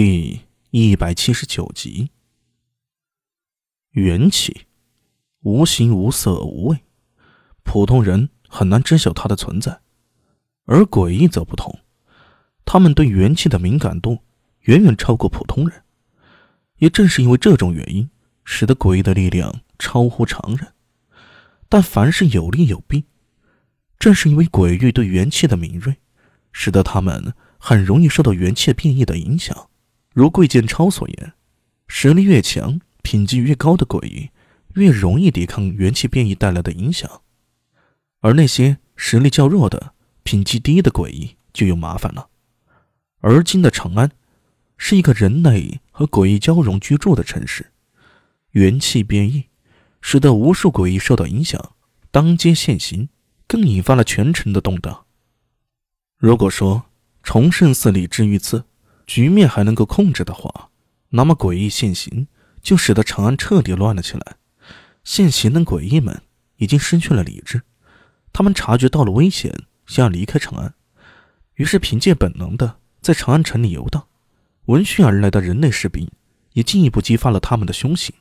[0.00, 2.10] 第一百七十九集。
[3.90, 4.66] 元气，
[5.40, 6.84] 无形无色无味，
[7.64, 9.80] 普通人很难知晓它的存在，
[10.66, 11.80] 而诡异则不同，
[12.64, 14.20] 他们对元气的敏感度
[14.60, 15.82] 远远超过普通人。
[16.76, 18.08] 也正是因为这种原因，
[18.44, 20.74] 使得诡异的力量超乎常人。
[21.68, 23.06] 但凡事有利有弊，
[23.98, 25.96] 正是因为鬼域对元气的敏锐，
[26.52, 29.68] 使得他们很容易受到元气变异的影响。
[30.18, 31.32] 如贵建超所言，
[31.86, 34.30] 实力越强、品级越高的鬼域，
[34.74, 37.22] 越容易抵抗元气变异带来的影响；
[38.18, 42.30] 而那些实力较弱的、品级低的鬼域就有麻烦了。
[43.20, 44.10] 而今的长安，
[44.76, 47.70] 是一个人类和鬼异交融居住的城市，
[48.50, 49.44] 元气变异。
[50.00, 51.76] 使得无数诡异受到影响，
[52.10, 53.08] 当街现形，
[53.46, 55.04] 更引发了全城的动荡。
[56.16, 56.86] 如果说
[57.22, 58.64] 崇圣寺里治愈次
[59.08, 60.68] 局面还能够控制的话，
[61.08, 62.28] 那么诡异现形
[62.60, 64.36] 就使得长安彻底乱了起来。
[65.02, 66.20] 现形的诡异们
[66.58, 67.62] 已经失去了理智，
[68.34, 70.74] 他们察觉到了危险，想要离开长安，
[71.54, 74.06] 于是凭借本能的在长安城里游荡。
[74.66, 76.06] 闻讯而来的人类士兵
[76.52, 78.14] 也进一步激发了他们的凶性。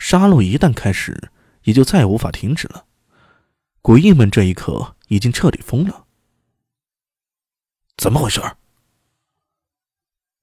[0.00, 1.30] 杀戮一旦开始，
[1.62, 2.86] 也就再无法停止了。
[3.80, 6.06] 诡异们这一刻已经彻底疯了。
[7.96, 8.40] 怎么回事？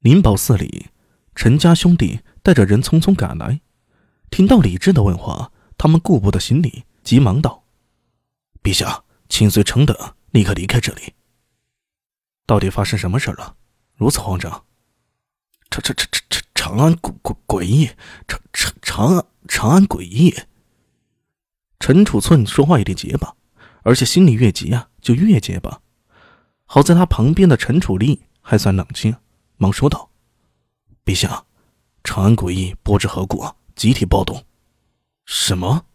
[0.01, 0.87] 灵宝寺里，
[1.35, 3.61] 陈家兄弟带着人匆匆赶来，
[4.31, 7.65] 听到李治的问话，他们顾不得行礼，急忙道
[8.63, 9.95] ：“陛下，请随臣等
[10.31, 11.13] 立刻离开这里。
[12.47, 13.55] 到底发生什么事了？
[13.95, 14.65] 如此慌张？”
[15.69, 17.91] 长长长长长长安诡诡诡异，
[18.27, 19.25] 长长长安。
[19.47, 20.33] 长安诡异。
[21.79, 23.35] 陈楚寸说话有点结巴，
[23.83, 25.81] 而且心里越急啊，就越结巴。
[26.65, 29.15] 好在他旁边的陈楚立还算冷静，
[29.61, 30.09] 忙说道
[31.05, 31.45] ：“陛下，
[32.03, 34.43] 长安诡异，不知何故集体暴动。”
[35.25, 35.85] 什么？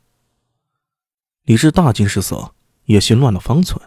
[1.42, 2.54] 李治大惊失色，
[2.84, 3.80] 也心乱了方寸。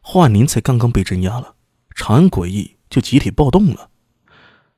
[0.00, 1.56] 华宁才刚刚被镇压了，
[1.96, 3.90] 长安诡异就集体暴动了。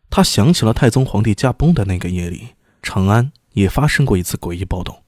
[0.08, 3.30] 他想起了太宗皇帝驾崩的那个夜里，长安。
[3.54, 5.04] 也发生过一次诡异暴动，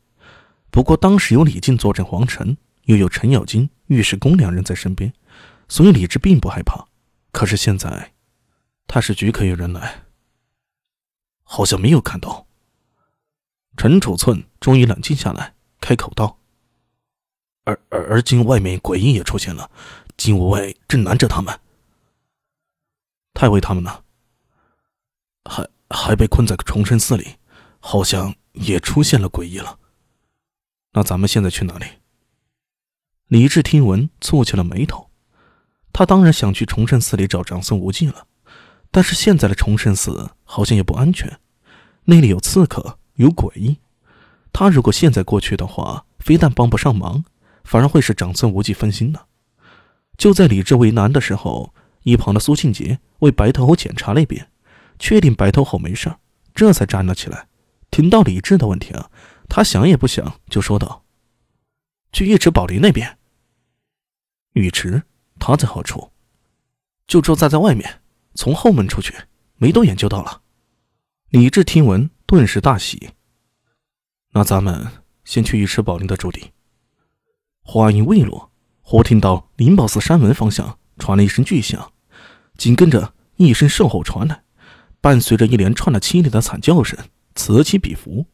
[0.71, 5.13] 不过当时有李靖坐镇皇城，又有程咬金、尉迟恭两人在身边，
[5.69, 6.87] 所以李治并不害怕。
[7.33, 8.13] 可是现在，
[8.87, 10.05] 他是局可有人来，
[11.43, 12.47] 好像没有看到。
[13.77, 16.39] 陈楚寸终于冷静下来，开口道
[17.65, 19.71] ：“而而而今外面诡异也出现了，
[20.17, 21.59] 金无畏正拦着他们。
[23.35, 24.05] 太尉他们呢？
[25.45, 27.37] 还还被困在崇圣寺里。”
[27.79, 29.79] 好像也出现了诡异了。
[30.91, 31.87] 那咱们现在去哪里？
[33.29, 35.09] 李治听闻，蹙起了眉头。
[35.93, 38.27] 他当然想去崇圣寺里找长孙无忌了，
[38.91, 41.39] 但是现在的崇圣寺好像也不安全，
[42.05, 43.77] 那里有刺客，有鬼。
[44.53, 47.25] 他如果现在过去的话，非但帮不上忙，
[47.65, 49.21] 反而会使长孙无忌分心呢。
[50.17, 51.75] 就在李治为难的时候，
[52.05, 54.49] 一旁的苏庆杰为白头猴检查了一遍，
[54.99, 56.17] 确定白头猴没事
[56.55, 57.49] 这才站了起来。
[57.91, 59.11] 听到李治的问题啊，
[59.49, 61.05] 他想也不想就说道
[62.13, 63.19] ：“去尉迟宝林那边。
[64.55, 65.03] 尉迟
[65.39, 66.11] 他在何处？
[67.07, 68.01] 就住在在外面，
[68.37, 69.15] 从后门出去，
[69.57, 70.43] 没多远就到了。”
[71.31, 73.11] 李治听闻，顿时大喜。
[74.33, 74.87] 那咱们
[75.25, 76.53] 先去尉迟宝林的驻地。
[77.63, 78.53] 话音未落，
[78.83, 81.93] 忽听到灵宝寺山门方向传来一声巨响，
[82.57, 84.45] 紧跟着一声兽吼传来，
[85.01, 86.97] 伴随着一连串的凄厉的惨叫声。
[87.35, 88.27] 此起彼伏，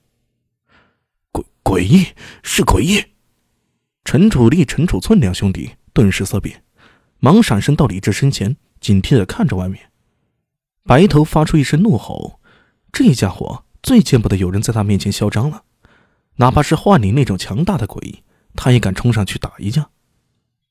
[1.33, 2.09] 诡诡异
[2.43, 3.05] 是诡异。
[4.05, 6.63] 陈楚立、陈楚寸两兄弟顿时色变，
[7.19, 9.92] 忙闪身到李治身前，警惕的看着外面。
[10.85, 12.41] 白头发出一声怒吼，
[12.93, 15.63] 这家伙最见不得有人在他面前嚣张了，
[16.37, 18.23] 哪怕是幻灵那种强大的诡异，
[18.57, 19.91] 他也敢冲上去打一架。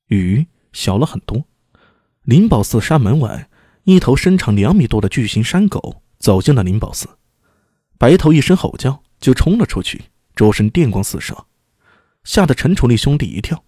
[0.08, 1.46] 雨小了很多，
[2.24, 3.50] 灵宝寺山门外，
[3.86, 7.07] 一头身长两米多的巨型山狗走进了灵宝寺。
[7.98, 10.02] 白头一声吼叫，就冲了出去，
[10.36, 11.46] 周身电光四射，
[12.25, 13.64] 吓得陈楚立兄弟一跳，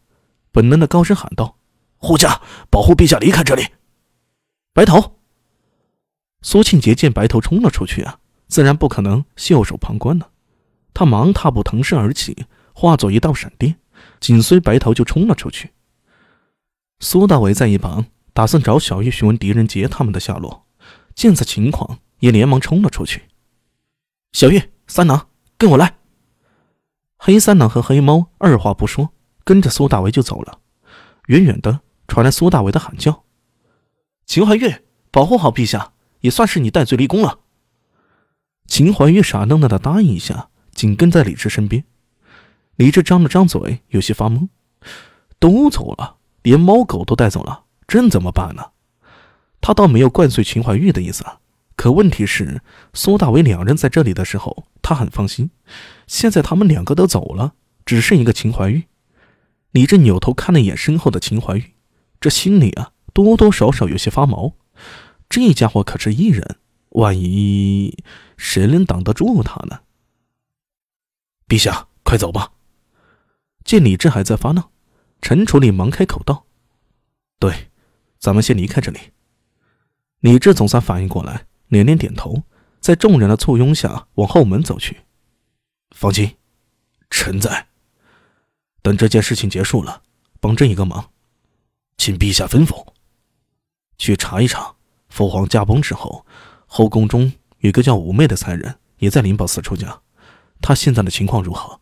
[0.51, 1.57] 本能的高声喊道
[1.97, 3.65] ：“护驾，保护陛下离开这里！”
[4.73, 5.19] 白头、
[6.43, 10.29] 苏庆杰见白头冲了出去啊，自然不可能袖手旁观了，
[10.93, 13.77] 他忙踏步腾身而起，化作一道闪电，
[14.19, 15.71] 紧随白头就冲了出去。
[16.99, 20.65] 苏大伟在一旁打算找小玉询问狄仁杰他们的下落，
[21.15, 23.23] 见此情况，也连忙冲了出去。
[24.33, 25.95] 小玉、三郎，跟我来。
[27.17, 29.13] 黑三郎和黑猫二话不说，
[29.45, 30.59] 跟着苏大为就走了。
[31.27, 33.23] 远远的传来苏大为的喊叫
[34.27, 34.75] ：“秦怀玉，
[35.09, 35.92] 保护好陛下，
[36.23, 37.39] 也算是你戴罪立功了。”
[38.65, 41.83] 秦怀玉傻愣愣的答应一下，紧跟在李治身边。
[42.77, 44.47] 李治张了张嘴，有些发懵。
[45.37, 48.71] 都走了，连猫狗都带走了，这怎么办呢？
[49.59, 51.25] 他倒没有灌醉秦怀玉的意思，
[51.75, 52.61] 可问题是，
[52.93, 55.51] 苏大伟两人在这里的时候，他很放心。
[56.07, 57.53] 现在他们两个都走了，
[57.85, 58.85] 只剩一个秦怀玉。
[59.71, 61.73] 李治扭头看了一眼身后的秦怀玉，
[62.21, 64.53] 这心里啊，多多少少有些发毛。
[65.33, 66.59] 这家伙可是异人，
[66.89, 68.03] 万一
[68.37, 69.81] 谁能挡得住他呢？
[71.47, 72.51] 陛下，快走吧！
[73.63, 74.69] 见李治还在发闹，
[75.23, 76.45] 陈楚礼忙开口道
[77.41, 77.71] ：“对，
[78.19, 78.99] 咱们先离开这里。”
[80.21, 82.43] 李治总算反应过来，连连点头，
[82.79, 85.01] 在众人的簇拥下往后门走去。
[85.95, 86.37] 放心，
[87.09, 87.69] 臣在。
[88.83, 90.03] 等这件事情结束了，
[90.39, 91.09] 帮朕一个忙，
[91.97, 92.93] 请陛下吩咐，
[93.97, 94.75] 去查一查。
[95.13, 96.25] 父皇驾崩之后，
[96.65, 99.99] 后宫中有个叫武媚的才人，也在灵宝寺出家。
[100.59, 101.79] 她现在的情况如何？